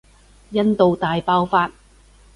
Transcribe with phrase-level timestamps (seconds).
[0.49, 1.69] 印度大爆發